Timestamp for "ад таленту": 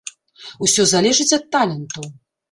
1.37-2.07